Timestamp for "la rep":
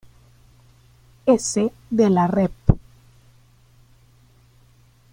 2.09-2.73